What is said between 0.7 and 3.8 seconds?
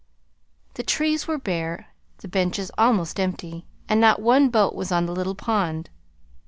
The trees were bare, the benches almost empty,